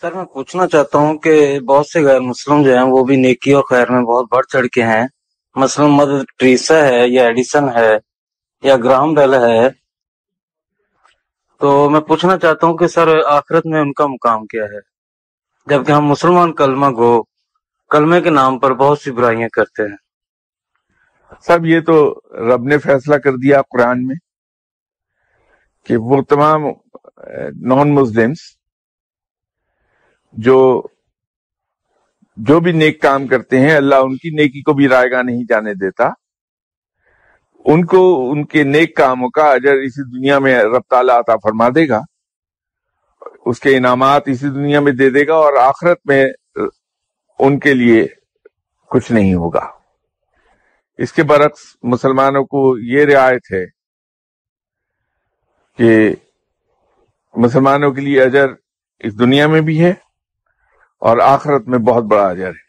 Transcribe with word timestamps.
سر، 0.00 0.12
میں 0.12 0.24
پوچھنا 0.24 0.66
چاہتا 0.66 0.98
ہوں 0.98 1.18
کہ 1.18 1.60
بہت 1.60 1.86
سے 1.86 2.02
غیر 2.04 2.20
مسلم 2.20 2.62
جو 2.62 2.74
ہیں، 2.74 2.82
وہ 2.82 3.04
بھی 3.04 3.16
نیکی 3.16 3.52
اور 3.52 3.62
خیر 3.62 3.90
میں 3.90 4.02
بہت 4.02 4.26
بڑھ 4.30 4.46
چڑھ 4.46 4.66
کے 4.66 4.82
ہیں۔ 4.82 5.06
مثلا 5.56 5.86
مدر 5.86 6.24
ٹریسا 6.38 6.74
ہے 6.74 7.08
یا 7.08 7.24
ایڈیسن 7.24 7.68
ہے 7.68 7.98
یا 8.62 8.76
گرام 8.76 9.14
بیل 9.14 9.34
ہے۔ 9.34 9.68
تو 11.58 11.90
میں 11.90 12.00
پوچھنا 12.00 12.38
چاہتا 12.38 12.66
ہوں 12.66 12.76
کہ 12.76 12.86
سر، 12.86 13.08
آخرت 13.26 13.66
میں 13.66 13.80
ان 13.80 13.92
کا 13.92 14.06
مقام 14.06 14.46
کیا 14.46 14.64
ہے؟ 14.64 14.80
جبکہ 15.66 15.92
ہم 15.92 16.06
مسلمان 16.06 16.54
کلمہ 16.54 16.86
گو، 16.86 17.22
کلمے 17.90 18.20
کے 18.20 18.30
نام 18.30 18.58
پر 18.58 18.74
بہت 18.74 18.98
سی 18.98 19.10
برائیاں 19.10 19.48
کرتے 19.48 19.82
ہیں۔ 19.82 19.96
سب 21.40 21.66
یہ 21.66 21.80
تو 21.80 22.20
رب 22.32 22.64
نے 22.64 22.78
فیصلہ 22.78 23.14
کر 23.14 23.32
دیا 23.32 23.62
قرآن 23.62 24.06
میں 24.06 24.16
کہ 25.86 25.96
وہ 25.96 26.22
تمام 26.22 26.62
نان 27.62 27.94
مسلمس 27.94 28.57
جو 30.42 30.82
جو 32.36 32.60
بھی 32.60 32.72
نیک 32.72 33.02
کام 33.02 33.26
کرتے 33.26 33.60
ہیں، 33.60 33.76
اللہ 33.76 33.94
ان 33.94 34.16
کی 34.16 34.30
نیکی 34.30 34.62
کو 34.62 34.72
بھی 34.72 34.88
رائے 34.88 35.10
گا 35.10 35.22
نہیں 35.22 35.42
جانے 35.48 35.74
دیتا۔ 35.74 36.08
ان 37.64 37.86
کو، 37.86 38.30
ان 38.30 38.46
کے 38.46 38.62
نیک 38.62 38.96
کاموں 38.96 39.30
کا 39.30 39.52
اجر 39.52 39.74
اسی 39.74 40.18
دنیا 40.18 40.38
میں 40.38 40.62
رب 40.62 40.82
تعالیٰ 40.90 41.18
عطا 41.18 41.36
فرما 41.36 41.68
دے 41.74 41.88
گا۔ 41.88 42.00
اس 43.46 43.60
کے 43.60 43.76
انعامات 43.76 44.22
اسی 44.26 44.48
دنیا 44.48 44.80
میں 44.80 44.92
دے 44.92 45.10
دے 45.10 45.26
گا 45.26 45.34
اور 45.34 45.52
آخرت 45.52 45.98
میں 46.04 46.26
ان 47.38 47.58
کے 47.58 47.74
لیے 47.74 48.06
کچھ 48.90 49.12
نہیں 49.12 49.34
ہوگا۔ 49.34 49.66
اس 50.98 51.12
کے 51.12 51.22
برعکس 51.22 51.76
مسلمانوں 51.82 52.44
کو 52.44 52.78
یہ 52.78 53.04
رعایت 53.04 53.52
ہے 53.52 53.66
کہ 55.76 56.14
مسلمانوں 57.36 57.92
کے 57.92 58.00
لیے 58.00 58.22
اجر 58.22 58.46
اس 58.98 59.18
دنیا 59.18 59.46
میں 59.46 59.60
بھی 59.60 59.84
ہے۔ 59.84 59.94
اور 60.98 61.18
آخرت 61.18 61.68
میں 61.68 61.78
بہت 61.78 62.04
بڑا 62.04 62.28
اجر 62.28 62.48
ہے۔ 62.48 62.68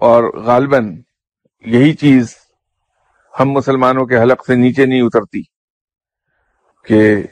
اور 0.00 0.24
غالباً 0.44 1.02
یہی 1.66 1.92
چیز 1.94 2.34
ہم 3.40 3.50
مسلمانوں 3.50 4.06
کے 4.06 4.18
حلق 4.18 4.46
سے 4.46 4.54
نیچے 4.54 4.86
نہیں 4.86 5.02
اترتی 5.02 5.42
کہ 6.84 7.22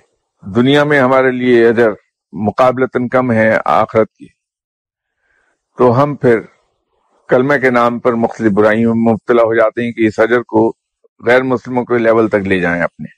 دنیا 0.56 0.84
میں 0.84 1.00
ہمارے 1.00 1.30
لیے 1.30 1.68
اجر 1.68 1.90
مقابلتاً 2.32 3.08
کم 3.08 3.32
ہے 3.32 3.58
آخرت 3.64 4.12
کی۔ 4.12 4.26
تو 5.78 6.02
ہم 6.02 6.16
پھر 6.16 6.40
کلمہ 7.28 7.54
کے 7.54 7.70
نام 7.70 7.98
پر 7.98 8.12
مختلف 8.12 8.52
برائیوں 8.52 8.94
میں 8.94 9.12
مبتلا 9.12 9.42
ہو 9.42 9.54
جاتے 9.54 9.84
ہیں 9.84 9.92
کہ 9.92 10.06
اس 10.06 10.18
اجر 10.18 10.42
کو 10.42 10.72
غیر 11.26 11.42
مسلموں 11.42 11.84
کے 11.84 11.98
لیول 11.98 12.28
تک 12.28 12.46
لے 12.46 12.60
جائیں 12.60 12.82
اپنے۔ 12.82 13.15